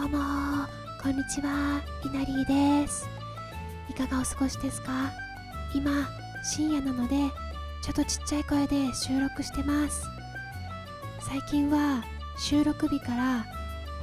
[0.00, 0.18] どうも。
[1.02, 1.82] こんにちは。
[2.04, 3.08] いなりーです。
[3.90, 5.10] いかがお過ごしですか？
[5.74, 6.08] 今
[6.44, 7.16] 深夜なので
[7.82, 10.04] ちょっとちっちゃい声で収録してます。
[11.18, 12.04] 最近は
[12.38, 13.44] 収録日から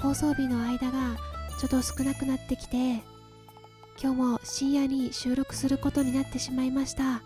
[0.01, 1.15] 放送日の間が
[1.57, 2.95] ちょっと少なくなってきて
[3.97, 7.21] 今日も深夜に収録することになってしまいました。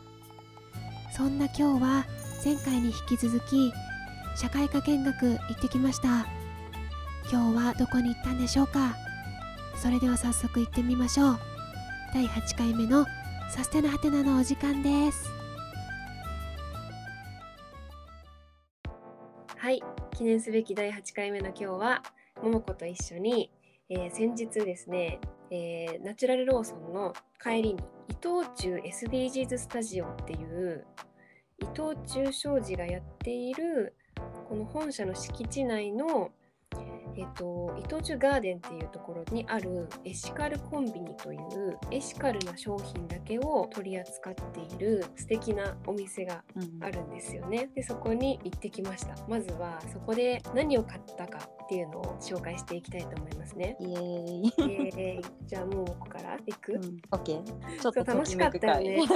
[1.18, 2.06] そんな今日は
[2.46, 3.74] 前回に引き続き
[4.36, 6.28] 社会科見学行ってきました。
[7.32, 8.96] 今日はどこに行ったんでしょうか？
[9.76, 11.40] それでは早速行ってみましょう。
[12.14, 13.06] 第8回目の
[13.52, 15.30] サステナハテナのお時間です。
[19.56, 22.04] はい記念すべき第8回目の今日は
[22.42, 23.52] 桃子と一緒に、
[23.90, 25.20] えー先日ですね、
[25.52, 30.86] えーナチュラルローソンの帰りに伊藤忠 SDGs スタジオっていう
[31.62, 33.96] 伊藤忠商事がやっている
[34.48, 36.32] この本社の敷地内の
[37.20, 47.70] えっと、伊藤忠ガーデンっていうところにあるエシカルコンビニというエシカルな商品だけを取り扱っている素敵なお店がうんあるんですよね。
[47.76, 49.16] でそこに行ってきました。
[49.28, 53.78] まずはそこで何を買ったかっていうのを紹介していきたいと思いますね。
[53.80, 54.54] イエーイ。
[54.98, 57.80] えー、じゃあもうここから行く、うん、オッケー。
[57.80, 59.16] ちょっと楽しかったよねそう。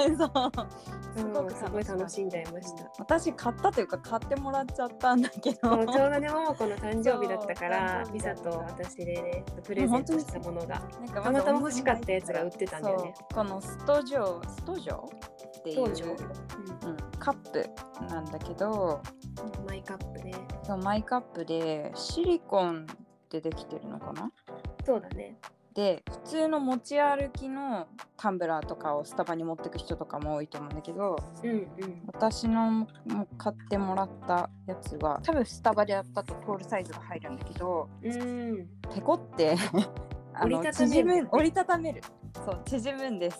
[1.18, 2.92] すうんごくすごい楽しんじゃいました。
[3.00, 5.58] 私買ったというか買ってもらっちゃったんだけど。
[5.58, 10.80] ちょうどね、ももこの誕生日だったからそう、ピザと私でね、プレゼントしたものが。
[10.80, 17.66] なんかたまたま欲しかったやつが売ってたんだよねこのストジョストジョっていう、うん、カップ
[18.10, 19.23] なんだけどうん、
[19.68, 20.34] マイカップね。
[20.64, 22.88] そうマイカップでシリコン
[23.30, 24.32] でできてるのかな？
[24.86, 25.38] そうだね。
[25.74, 31.68] で普通の持ち歩きのタンブラーとかをスタバに持ってく人とかも多いと思うんだけどうんうん。
[32.06, 32.88] 私のも
[33.40, 39.56] 買ってもらったやつは多分スタバでやったとトールサイズが入るんだけどうん、ペコって
[40.44, 42.02] 折りたためる折りたためる
[42.46, 43.40] そう縮むんです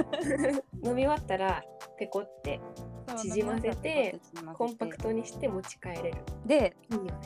[0.82, 1.62] 飲み終わったら
[1.98, 2.60] ペコって
[3.16, 4.20] 縮ませて
[4.54, 6.14] コンパクトにして持ち帰れる。
[6.46, 6.74] でね。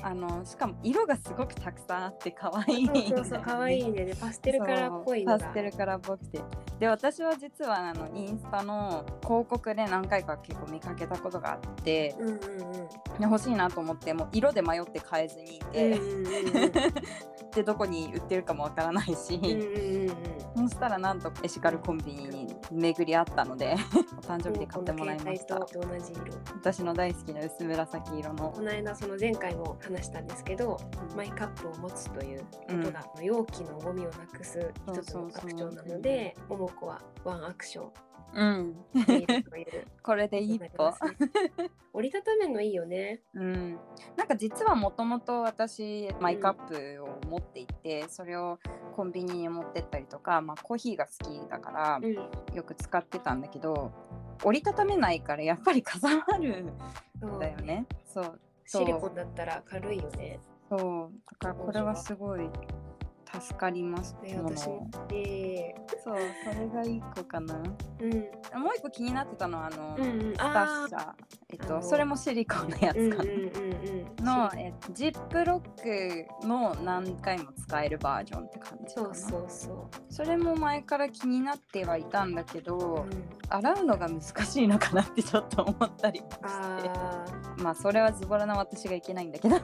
[0.02, 4.04] あのしかも色がすごくたくさんあって可愛いそうそう可愛いね。
[4.04, 6.40] で、パステルカラーっぽいパステルカラーっぽくて
[6.78, 12.38] で私は実はあのインスタの広告で何回か結構見かけたことがあってうんうんうん。
[12.38, 12.48] で
[13.22, 16.72] 欲しいなと思ってもう色で迷って買えずにいて、うんうんうん
[17.52, 20.68] でどこに売ってるかもわからないし、うんうんうんうん。
[20.68, 23.76] そしたらなんとエシカルコンビニに巡り合ったので
[24.16, 26.32] お誕生日で買ってもらいましたと同じ色。
[26.54, 28.50] 私の大好きな薄紫色の。
[28.50, 30.78] この間その前回も話したんですけど、
[31.16, 32.46] マイカップを持つというこ
[32.84, 37.92] とが、容器のゴミをなくす一つのアクションなので、桃子はワンアクション。
[38.34, 38.76] うん。
[40.02, 40.94] これで一歩。
[41.94, 43.20] 折りたためるのいいよね。
[43.34, 43.78] うん、
[44.16, 48.58] なんか実はもともと私マイカップを持っていて、それを
[48.96, 52.14] コンビニに持ってったりとか、まあ、コーヒーが好きだからうん。
[52.54, 53.92] よく使ってたんだけど
[54.44, 56.72] 折りたためないからやっぱりかさばるん
[57.20, 57.86] そうだよね。
[58.06, 60.40] そうシリコンだったら軽いよね。
[60.68, 62.48] そうだからこれはすごい
[63.40, 64.90] 助かりますで、もの私も。
[65.08, 67.54] で、そうそれが一個かな。
[67.54, 68.10] うん。
[68.60, 71.12] もう一個気になってたのはあの、うんうんスタッシャー
[71.50, 73.24] えっとそれもシリコンのやつかな。
[73.24, 74.11] うんうんうんうん。
[74.36, 75.82] の、えジップロッ
[76.40, 80.12] クの何回も使えるバージョンって感じそうそうそう。
[80.12, 86.40] それも前から気になってはいたんだけど、うん、洗うのが難しいのかなってちょっと思ったりもして。
[86.48, 87.24] あ
[87.58, 89.56] まあそれはズボラな私がいけないんだけど。
[89.56, 89.62] あ、い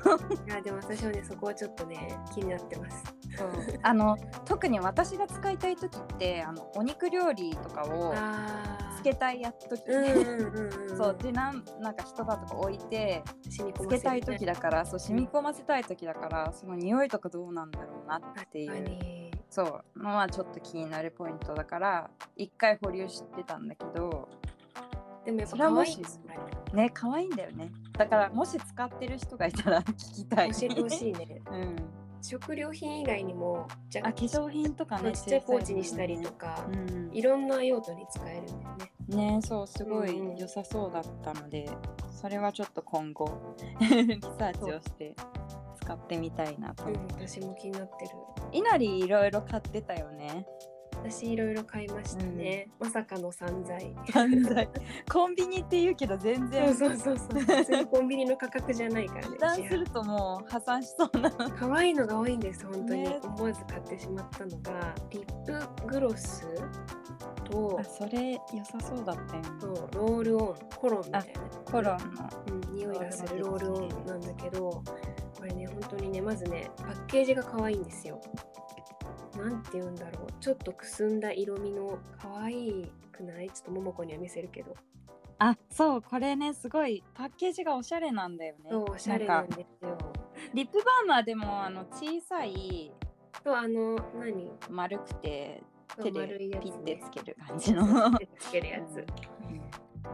[0.49, 3.05] やでも私はねそこはちょっとね気になってます。
[3.37, 3.51] そう。
[3.83, 10.97] あの特に私が使いたい時ってあのお肉料理とかをあつけたいや時うんね、うんうんうん。
[10.97, 18.21] そうでなんなんか一晩とか置いてつ染み込ませるけたい時だからそう染み込ませたい時だからその匂いとかどうなんだろうなっ
[18.51, 19.31] てい確かうに。
[19.51, 20.03] そう。
[20.03, 24.29] のはちょっと気になるポイントだから一回保留してたんだけど
[25.25, 26.39] でもやっぱそれはもし可愛いですね。
[26.75, 27.71] ね可愛いんだよね。
[27.93, 30.53] だからもし使ってる人がいたら聞きたい。
[30.53, 31.43] 教えてほしいね。
[31.51, 39.35] うん食料品以外にもじゃあ化粧品とかねちっちゃいポーチにしたりとか、うんいろんな用途に使えるんだよね。
[39.35, 40.37] ねそうすごいうんうん。
[40.37, 41.69] 良さそうだったので、
[42.11, 43.31] それはちょっと今後
[43.81, 45.15] リサーチをして
[45.81, 46.85] 使ってみたいなと。
[46.85, 48.11] うん私も気になってる。
[48.53, 50.47] 稲荷いろいろ買ってたよね
[51.03, 52.69] 私いろいろ買いましたね。
[52.79, 53.95] まさかの散財。
[54.13, 54.69] 散財。
[55.11, 57.41] コンビニって言うけど全そう然そうそうそう。
[57.41, 59.29] 普通にコンビニの価格じゃないからね。
[59.33, 61.31] 値段するともう破産しそうな。
[61.31, 63.21] 可愛いのが多いんです本当に、ね。
[63.23, 66.47] 思わず買ってしまったのがリップグロス
[67.45, 69.49] とあそれ良さそうだったよね。
[69.61, 71.29] そうロールオンコロンみたいな。
[71.71, 72.29] コロンの。
[72.49, 74.83] うん、匂いがするロールオンなんだけど
[75.39, 78.21] これね本当にねまずねパッケージが可愛いんですよ
[79.39, 80.33] なんて言うんだろう。
[80.41, 83.51] ちょっとくすんだ色味の可愛くない？
[83.51, 84.75] ちょっと桃子には見せるけど。
[85.41, 88.71] あそうこれねすごいパッケージがおしゃれなんだよね。
[88.71, 89.57] そうおしゃれなんか。
[89.57, 89.97] ですよ。
[90.53, 92.93] リップバーマーでもあの小さい。
[93.45, 94.51] そうあの何？
[94.69, 95.63] 丸くて
[96.03, 96.71] 手で丸いやつね。
[96.73, 98.19] ピッてつける感じの。
[98.19, 99.07] 手でつけるやつ。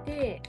[0.04, 0.42] で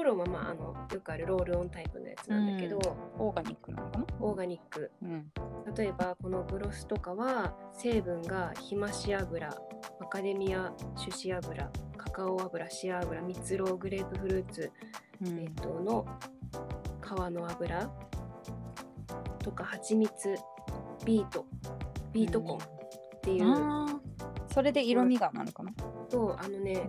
[0.00, 2.78] コロンはまああのよくあるロールオンタイプのやつなんだけど、
[3.18, 4.06] オーガニックなのかな？
[4.18, 4.90] オーガニック。
[5.02, 5.30] うん。
[5.76, 9.54] 例えばこのグロスとかは成分がひまし油
[10.00, 14.72] マカデミア種子油カカオ油シア油蜜ろうグレープフルーツ、
[15.20, 15.38] うん。
[15.38, 16.06] えっとの
[17.02, 17.90] 皮の油
[19.40, 20.34] とか蜂蜜
[21.04, 21.44] ビート
[22.14, 22.60] ビートコンっ
[23.20, 23.44] ていう、
[24.50, 25.72] それで色味がなのかな、
[26.08, 26.88] とあのね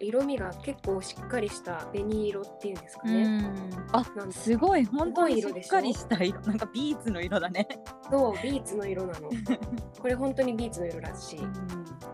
[0.00, 3.86] 色味が結構しっかりした紅色っていうんですかね、うん。
[3.92, 4.84] あなんすごい。
[4.84, 6.40] 本当にしっかりした色。
[6.40, 7.68] なんかビーツの色だね、
[8.10, 9.30] そうビーツの色なの。
[10.00, 11.40] これ本当にビーツの色らしい、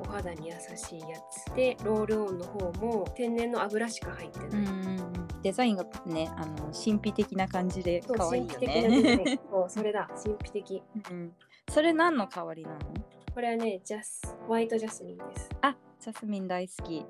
[0.03, 4.51] お肌に優しいやつでロールオンの方も天然の油しか入ってない、
[5.43, 9.15] デザインがねあの神秘的な感じで可愛いよね。
[9.35, 9.39] ン。
[9.51, 10.09] そうそれだ。
[10.23, 10.83] 神秘的。
[11.11, 11.33] うん。
[11.71, 12.79] それ何の香りなの？
[13.35, 15.51] これはねジャスホワイトジャスミンです。
[15.61, 17.05] あジャスミン大好き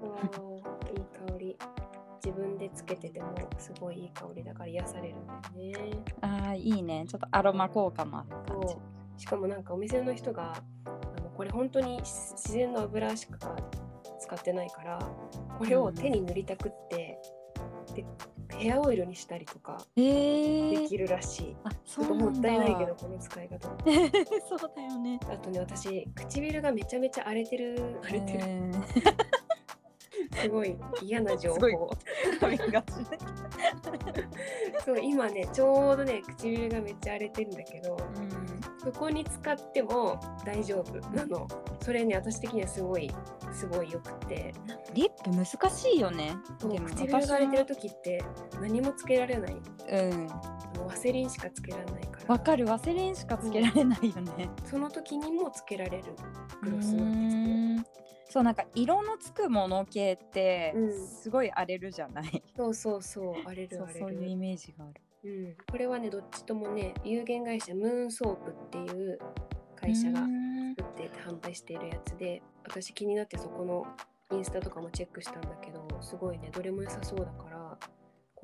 [2.25, 6.03] 自分でつけててもすごいいい香りだから癒されるんだよね。
[6.23, 7.05] あーいいね。
[7.09, 8.75] ちょっとアロマ効果もある感じ。
[9.19, 10.55] しかもなんかお店の人が
[10.85, 13.57] あのこれ本当にし自然の油しか
[14.19, 14.99] 使ってないから
[15.59, 17.19] これを手に塗りたくって、
[17.95, 18.05] で
[18.59, 22.25] ヘアオイルにしたりとかえでー、きるらしい、あちょっとそうなんだ。
[22.27, 23.69] もったいないけどこの使い方。
[24.49, 25.21] そうだよね。
[25.31, 28.01] あとね私唇がめちゃめちゃ荒れてる。
[28.03, 29.26] 荒れてる、えー
[30.47, 31.59] すごい嫌な情報。
[34.85, 38.31] そう今ねちょうどね唇がめっちゃ荒れてるんだけどうん。
[38.79, 41.49] そこに使っても大丈夫なの。
[41.81, 43.11] それね私的にはすごい
[43.53, 44.55] すごいよくて。
[44.95, 46.37] リップ難しいよね。
[46.61, 48.25] でも唇が荒れてる時って
[48.61, 49.57] 何もつけられない。
[49.91, 50.29] うん。
[50.87, 52.35] ワセリンしかつけられないから。
[52.35, 52.67] わかる。
[52.67, 54.51] ワセリンしかつけられないよね。
[54.65, 56.05] その時にもつけられる。
[56.63, 61.07] グロうスなんですねんそうなんか色のつくもの系ってうん。
[61.07, 65.01] すごい荒れるじゃない、そうそうそう荒れる荒れそういうイるメージがある。
[65.25, 69.19] うん、これはねどっちともね有限会社ムーンソープっていう
[69.75, 70.47] 会社がうん。
[70.77, 73.87] 作って販売しているやつで私気になってそこの
[74.33, 77.56] インスタとかもチェックしたんだけどすごいねどれも良さそうだから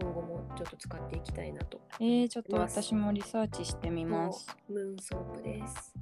[0.03, 4.47] 今後もちょっと使っていきたいなとえー、ちょっと私もリサーチしてみます。
[4.69, 5.95] ムーンソープです。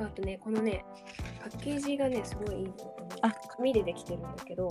[0.00, 0.84] あとねこのね
[1.40, 2.74] パッケージがねすごいいいの
[3.22, 3.30] あ。
[3.56, 4.68] 紙でできてるんだけど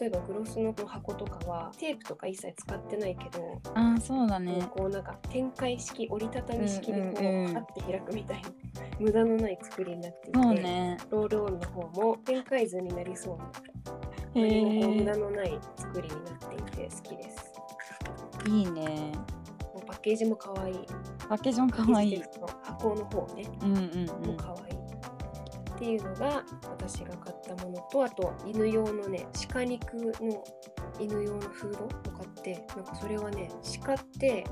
[0.00, 4.68] 例えばグロスの箱とかはテープとか一切使ってないけど、あーそうだね。
[4.70, 7.54] こうなんか展開式折りたたみ式でこう,、うんうんうん。
[7.54, 8.48] パッて開くみたいな
[8.98, 10.96] 無駄のない作りになっていて、ね。
[11.10, 13.44] ロールオンの方も展開図になりそうな
[14.38, 17.52] へ何もこう無駄えのない作りになっていて好きです。
[18.46, 19.12] いいね。
[19.74, 20.74] もうパッケージも可愛い。
[21.28, 22.18] パッケージもかわい。
[22.18, 22.24] の
[22.62, 23.44] 箱の方ね。
[23.62, 23.82] うんうん
[24.22, 24.30] うん。
[24.30, 24.78] も可愛い。
[25.78, 30.44] っていうのが私が買ったものとあと犬用のね鹿肉の
[30.98, 33.48] 犬用のフードを買ってなんかそれはね
[33.84, 34.44] 鹿って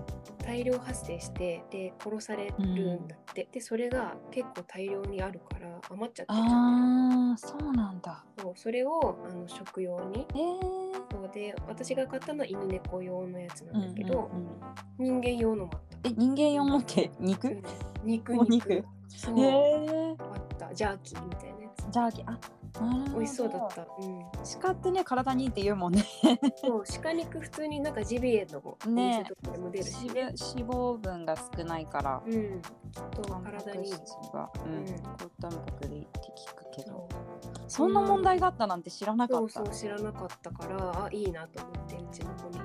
[0.47, 8.25] 大量発生してで殺されるんだって、でそれが結構大量にあるから余っちゃってるああそうなんだ。
[8.38, 10.26] そうそれをあの食用に。
[10.31, 10.87] えー。
[11.12, 16.09] そうで私が買ったのは犬猫用のやつうなんんだけど、うんうん人間用のもあった。
[16.09, 17.49] え人間用のって肉？
[17.49, 17.62] うん。
[18.05, 18.69] 肉お肉。
[18.75, 20.06] 肉そう、へえあっ
[20.68, 21.90] たジャーキーみたいなやつ。
[21.90, 22.25] ジャーキー。
[22.28, 22.38] あ
[22.85, 23.14] なるほど。
[23.16, 24.23] 美味しそうだった、うん、
[24.61, 26.04] 鹿ってね体にいいって言うもんね。
[26.56, 29.18] そう鹿肉普通になんかジビエのおね。
[29.20, 30.32] 店とかでも出るし脂ね。
[30.35, 32.61] 肪脂肪分が少ないからうん
[32.92, 33.92] きっと体にいい。
[33.92, 33.99] 質
[34.32, 34.85] が、ううん。
[34.85, 34.87] ん、
[35.18, 37.08] 高タンパクでいいって聞くけど。
[37.68, 39.52] そんな問題があったなんて知らなかった。
[39.54, 42.61] そう知らなかったからあいいなと思ってうちの子に。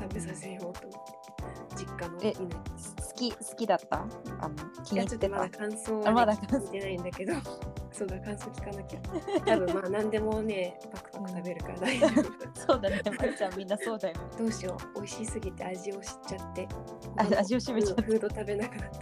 [0.00, 1.76] 食べさせようと思って。
[1.76, 2.50] 実家のえ犬に。
[2.54, 4.06] 好き好きだった？
[4.40, 5.10] あの気に入ってた？
[5.10, 6.66] ちょっとまだ感想は、ね、だ感想？
[6.66, 7.32] 聞いてないんだけど。
[7.90, 9.00] そうだ感想聞かなきゃ。
[9.44, 12.12] 多分まあ何でもねパクパク食べるから大丈夫。
[12.54, 14.94] そうだねまいちゃんみんなそうだよどうしよう。
[14.96, 16.68] 美味しすぎて味を知っちゃって。
[17.16, 18.02] あ味を占めちゃった。
[18.02, 18.98] フード食べなくなった。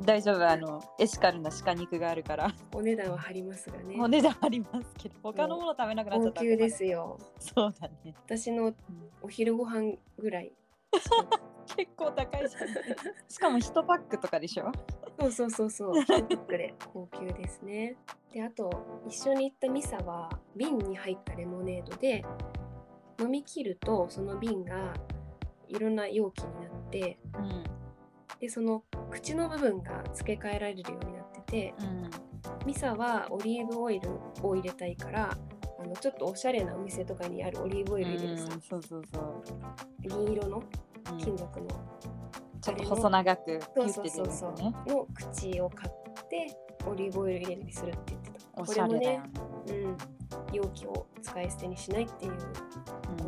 [0.00, 2.50] 大丈夫あのエシカルな鹿肉があるから。
[2.74, 3.96] お値段は張りますがね。
[4.00, 7.18] お値段ありますけど他のもの食べなくなっちゃった高級ですよ。
[7.38, 8.72] そうだね、私の
[9.22, 10.52] お昼ご飯ぐらい
[11.80, 12.68] 結構高いじゃん。
[13.28, 14.70] しかも1パックとかでしょ？
[15.18, 15.92] そうそうそうそう。
[15.92, 17.96] 1パックで高級ですね。
[18.32, 22.24] であと一緒に行ったミサは瓶に入ったレモネードで
[23.18, 24.94] 飲み切るとその瓶が
[25.68, 27.64] いろんな容器になってうん。
[28.38, 32.10] でその口の部分が付け替えられるようになっててうん
[32.66, 34.10] ミサはオリーブオイル
[34.42, 35.36] を入れたいから
[35.78, 39.42] あのちょっとおしゃれなお店とかにあるオリーブオイル入れるさ、そうそうそう、
[40.00, 40.64] 銀色のうん
[41.18, 41.66] 金属の、
[42.60, 44.54] ちょっと細長くピそうそうそうそう。
[44.90, 48.60] の口を買ってオリーブオイル入れるにするって言ってた。
[48.62, 49.30] おしゃれだよね。
[49.68, 49.72] う
[50.52, 52.38] ん、容器を使い捨てにしないっていうこ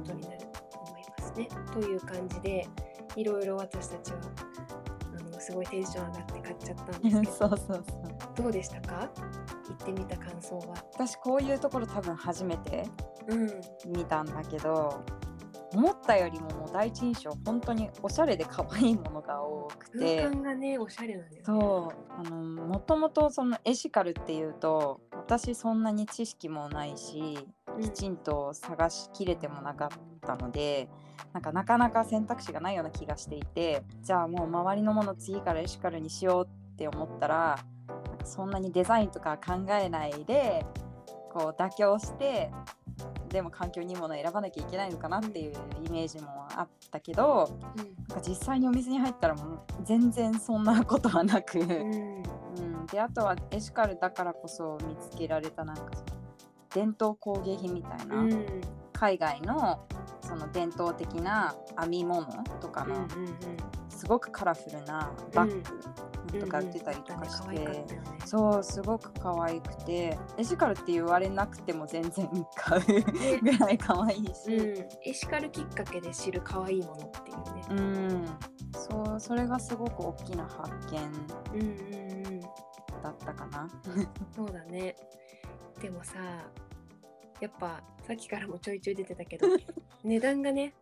[0.05, 0.39] とになる
[0.71, 1.49] と思いますね。
[1.73, 2.67] という感じで
[3.17, 4.19] いろいろ私たちは
[5.19, 7.37] あのすごいテンション上がって買っちゃったんですうんけど。
[7.37, 7.83] そうそうそう。
[8.37, 9.09] どうでしたか？
[9.69, 10.75] 行ってみた感想は。
[10.95, 12.85] 私こういうところ多分初めて
[13.29, 13.51] うん、
[13.87, 15.01] 見たんだけど
[15.75, 21.43] 思ったよりももう第一印象本当におしゃれで可愛いものが多くて空間がねおしゃれなんだよね。
[21.45, 27.39] そうあのもともとそのエシカルっていうと私そんなに知識もないし
[27.77, 29.89] うんきちんと探しきれてもなかっ
[30.21, 30.89] たので
[31.33, 37.59] なんかなかなか選択肢がないような気がしていてじゃあもう周りのもの次からエシカルにしようって思ったら
[38.25, 40.65] そんなにデザインとか考えないで
[41.33, 42.51] こう妥協して
[43.33, 45.53] でも環境にいいものを選ばなきゃいけないのかなっていう
[45.87, 47.85] イメージもあったけどうん。
[48.09, 51.69] なんか実際にお店に入ったらもう全然そんなことはなく、うん。
[51.69, 51.71] う
[52.83, 56.07] ん、であとはエシカルだからこそ見つけられたなんかその
[56.75, 58.47] 伝統工芸品みたいな、うん。
[58.93, 59.85] 海外の
[60.21, 62.27] その伝統的な編み物
[62.61, 63.07] とかの
[63.89, 65.63] すごくカラフルなバッグ
[66.41, 67.85] とか売ってたりとかして。
[68.25, 77.63] そうすごく可愛くてエシカルって言われなくても全然買うぐらい可愛いし、うん、エシカルきっかけで知る可愛いものっていうね。
[77.71, 78.27] うん、
[78.73, 80.99] そうそれがすごく大きな発見
[81.53, 82.41] うんうんうん。
[83.03, 83.69] だったかな。
[84.35, 84.95] そうだね。
[85.81, 86.15] でもさ、
[87.41, 89.49] やっぱさっきからもちょいちょい出てたけど、
[90.05, 90.75] 値段がね、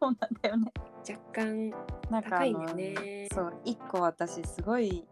[0.00, 0.72] そうなんだよね。
[1.12, 1.70] 若干、
[2.10, 5.06] なんかあの高いんだよねそう一個私すごい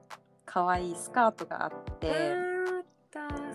[0.44, 2.34] 可愛いスカートがあっあて。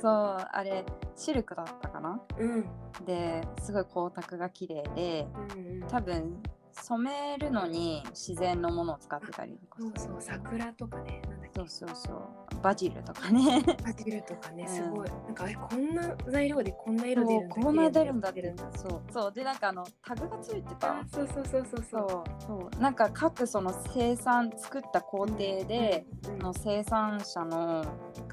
[0.02, 0.84] そうあれ
[1.16, 2.20] シルクだったかな？
[2.38, 2.66] うん。
[3.06, 5.88] ですごい光沢が綺麗でうんうん。
[5.88, 11.22] 多分染めるのに自然のものを使ってたりとかそうそう、桜とかね、
[11.56, 12.22] そうそうそう
[12.64, 13.62] バジルとかね。
[13.84, 14.70] バジルとかね、うん。
[14.70, 15.10] すごい。
[15.10, 19.02] なんか、え、こんな材料でこんな色出るんだそうこんな出るんだってそう。
[19.12, 21.00] そうでなんかあのタグがついてた。
[21.00, 21.98] あ、そうそうそうそうそ。
[21.98, 22.82] そううそう。
[22.82, 27.86] なんか各その生産作った工程で、うんうんの生産者の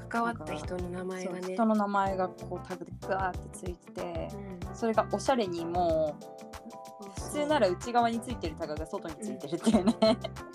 [0.09, 1.41] 関わった人の名前がね。
[1.41, 4.29] そう人の名前がこうタグでガーってついてて
[4.67, 4.75] うん。
[4.75, 6.41] それがおしゃれにもう
[7.15, 9.95] 普通なら内側についてるタグが外についてるっていうね、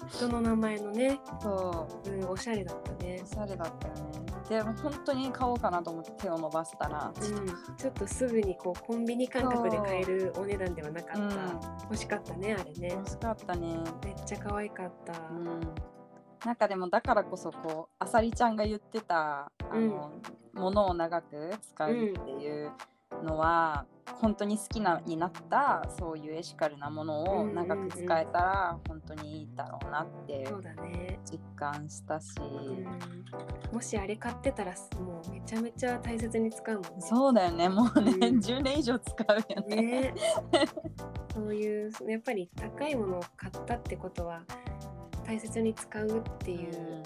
[0.09, 2.11] 人の名前のね、 そう。
[2.11, 3.21] うん、おしゃれだったね。
[3.23, 3.27] お。
[3.27, 4.01] しゃれだったよね。
[4.49, 11.31] でも本当に買おうかなと思って手を伸ばしたら、うん、ちょっとすぐにこうコンビニ感覚で買えるお値段ではなかった、うん。
[11.83, 12.89] 欲しかったねあれね。
[12.91, 13.77] 欲しかったね。
[14.05, 15.61] めっちゃ可愛かった、うん。
[16.45, 20.13] なんかでもだからこそこうあさりちゃんが言ってたあの、
[20.55, 22.71] ものを長く使うっていう
[23.25, 23.85] のは、
[24.21, 36.91] 本当に好きなになったそういうエシカルなものを長く使えたら本当にいいだろうなって実感したし、うん、もしあれ買ってたらもうめちゃめちゃ大切に使うもんね。
[37.01, 37.69] そうだよね。
[37.69, 38.39] もうね、うん。
[38.39, 39.77] 10年以上使うよね。
[39.77, 40.15] ね。
[41.35, 44.43] そういうやっぱり高いものを買ったってことは
[45.25, 47.03] 大切に使うっていう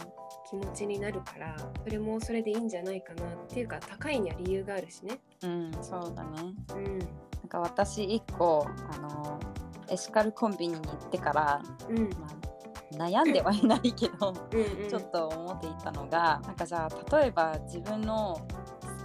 [0.50, 5.20] 気持ちになるからそれもそれでいいんじゃないかなっていうか高いには理由があるしね。
[5.44, 6.54] うん、そうだね。
[6.74, 7.04] うんな
[7.46, 9.40] んか私一個あの
[9.88, 18.40] エシカルコンビニに行ってから、うんまあ、悩んではいないけど、うんうん、ちょっと思っていたのがなんかじゃあ例えば自分の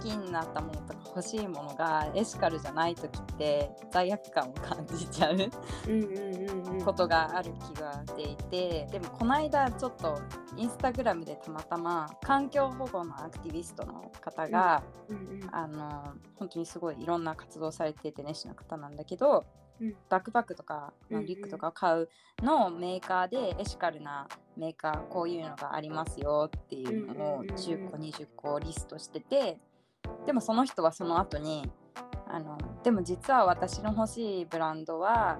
[0.00, 5.36] きになったものとか欲しいものがエシカルじゃない時って罪悪感を感じちゃう
[6.84, 10.20] ことがある気がしていてでもこの間ちょっと
[10.58, 14.82] インスタグラムでたまたま環境保護のアクティビストの方が、
[15.52, 19.44] あの本当にすごいいろんな活動されてて熱心な方なんだけど、
[19.80, 19.94] うん。
[20.08, 22.08] バックパックとか、まリュックとかを買う
[22.42, 29.58] のメーカーでエシカルなメーカーこういうのがありますよっていうのをうんうんうんうん10個20個リストしてて
[30.26, 31.70] でもその人はその後に
[32.28, 35.38] あのでも実は私の欲しいブランドは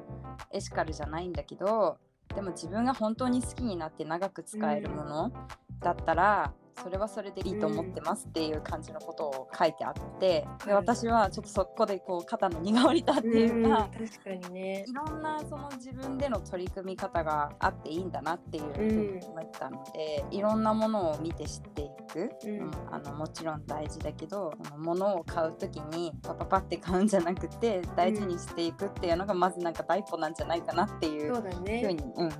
[0.52, 1.99] エシカルじゃないんだけど
[2.35, 5.32] でも自分が本当に好きになって長く使えるもの
[5.80, 14.85] だったらそれはそれでいいと思ってますっていう感じのことを書いてあって、で私はちょっとそこでこう肩の荷が下りたっていうか、確かにね。
[14.87, 22.70] いろんなその自分での取り組み方があっていいんだなっていうふうに思ったので、いろんなものを見て知っていく、うんうん。
[22.90, 31.94] あのもちろん大事だけど物を買う時にパパパって買うんじゃなくて大事にしていくっていうのがまずなんか第一歩なんじゃないかなっていうふうね。
[31.94, 32.32] に、うん、うん。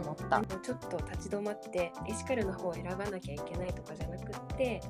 [0.00, 0.40] 思った。
[0.44, 4.80] ちょっと立ち止まってエシカルの方を選ばなきゃいけないとかじゃなくって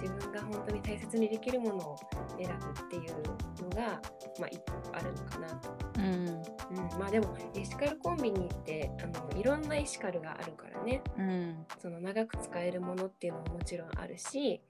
[0.00, 1.96] 自分が本当に大切にできるものを
[2.38, 4.00] 選ぶっていうのが、
[4.38, 4.60] まあ、い
[4.92, 5.70] あるのかなと。
[5.98, 11.02] うんうん、まあでもエシカルコンビニってあのいろんなエシカルがあるからね。
[11.18, 11.66] うん。
[11.80, 14.60] その長く使えるものっていうのももちろんあるし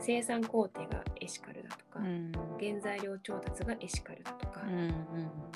[0.00, 2.32] 生産工程がエシカルだとか、うん。
[2.60, 4.94] 原材料調達がエシカルだとか、うん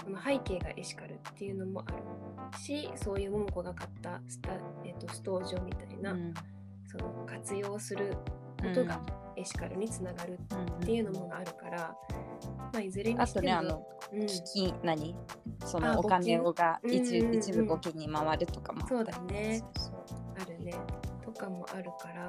[0.03, 1.99] その背景がエシカルっていうのもある
[2.59, 4.51] しそういう桃子が買ったスタ、
[4.85, 6.35] えっとストージョみたいな、うん。
[6.87, 8.17] その活用する
[8.61, 9.01] ことが
[9.37, 10.39] エシカルにつながる
[10.77, 11.97] っていうのもあるから、
[12.73, 15.17] まあ、いずれにあとねあのうん、金何？
[15.65, 17.39] そあのお金をが一うんうんうん。
[17.39, 19.63] 一部募金に回るとかもそうだね。
[20.41, 20.75] あるね。
[21.25, 22.29] とかもあるから、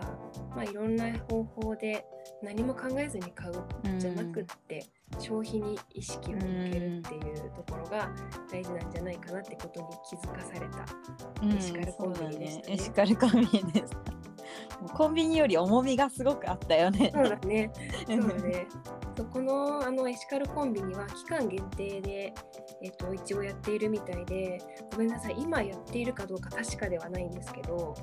[0.56, 2.06] まあ、いろんな方法で
[2.42, 4.86] 何も考えずに買うんじゃなくって、
[5.20, 8.10] 消費に意識を向けるっていうところが
[8.50, 10.86] 大事なんじゃないかなってことに気づかされた。
[11.56, 12.64] エシカルコンビニでしたね。
[12.64, 13.98] そうだエシカルコンビニでした。
[14.80, 17.12] もうコンビニより重みがすごくあったよね。
[17.14, 17.72] そうだね。
[18.06, 18.68] そうだね。
[19.15, 22.34] そこのあのエシカルコンビニは期間限定で、
[22.82, 24.60] えっと、一応やっているみたいで、
[24.91, 27.96] ごめんなさい、今やっているかどうか確かではないんですけど、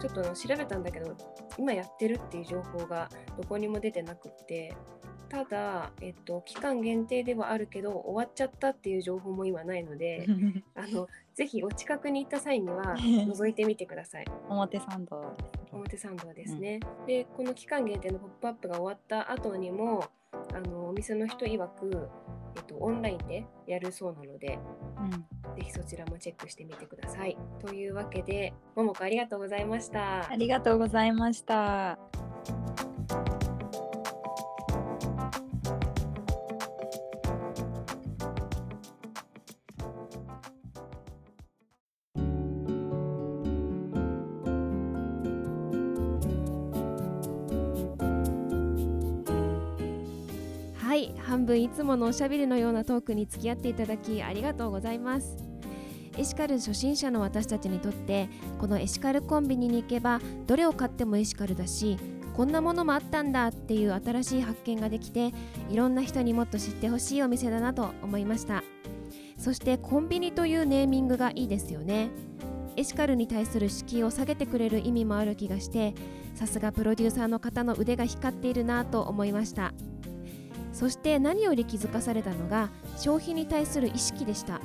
[0.00, 1.16] ちょっと調べたんだけど、
[1.58, 4.74] 今やってるっていう情報がどこにも出てなくって、
[5.28, 10.26] ただ、えっと、期間限定ではあるけど、終わっちゃったっていう情報も今ないので、
[10.76, 14.24] あのぜひお近くに行った際には覗いてみてください。
[14.48, 15.62] 表参道ですね。
[15.72, 20.04] 表参道ですね、でこの期間限定のポップアップが終わった後にも
[20.54, 22.08] あのお店の人曰く、
[22.56, 24.58] えっと、オンラインでやるそうなので
[24.98, 32.11] うんぜひそちらもチェックしてみてくださいというわけでももこありがとうございましたありがとうございました。
[51.72, 55.36] つものおしゃべりのようなトークに付き合っていただきありがとうございます。
[56.16, 61.96] エシカル初心者の私たちにとってこのエシカルコンビニに行けばどれを買ってもエシカルだし
[62.36, 65.32] こんなものもあったんだっていう新しい発見ができて
[65.70, 68.62] いろんな人にもっと知ってほしいお店だなと思いました。
[69.38, 72.10] そしてコンビニというネーミングがいいですよね。
[72.76, 75.94] エシカルに対する敷居を下げてくれる意味もある気がして
[76.34, 79.72] さすがプロデューサーの方の腕が光っているなと思いました。
[80.72, 84.60] そして何より気づかされたのが消費に対する意識でした。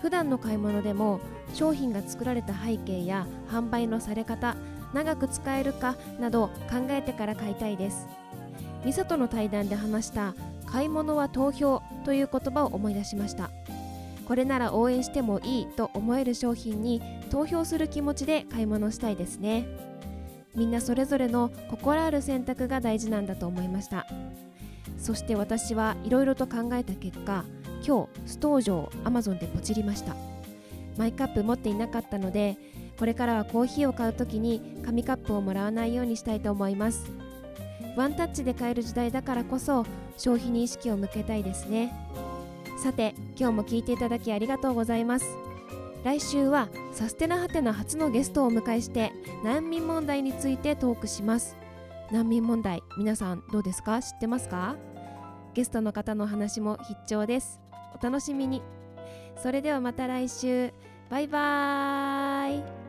[0.00, 1.20] 普段の買い物でも
[1.54, 4.56] 商品が作られた背景や販売のされ方
[4.94, 8.06] 長く使えるかなど考えてから買いたいです。
[8.84, 10.34] ミサとの対談で話した
[10.66, 13.50] 買い物は投票という言葉を思い出しました。
[14.26, 19.66] これなら応援してもいいと思える商品に投票する気持ちで買い物したいですね。
[20.54, 24.06] みんなそれぞれの心ある選択が大事なんだと思いました。
[24.98, 27.44] そして私はいろいろと考えた結果
[27.86, 30.14] 今日ストージを Amazon でポチりました。
[30.96, 32.58] マイカップ持っていなかったので
[32.98, 37.10] これからはコーヒーを買うときに紙カップをもらわないようにしたいと思います。
[37.96, 39.84] ワンタッチで買える時代だからこそ
[40.16, 41.94] 消費に意識を向けたいですね。
[42.82, 45.26] さて今日も聞いていただきありがとうございます。
[46.04, 49.12] 来週はサステナハテナ初のゲストをお迎えして
[49.44, 51.56] 難民問題についてトークします。
[52.10, 54.00] 難民問題皆さんどうですか？
[54.00, 54.76] 知ってますか？
[55.52, 57.60] ゲストの方の話も必聴です。
[57.94, 58.62] お楽しみに。
[59.36, 60.72] それではまた来週。
[61.10, 62.87] バイバーイ。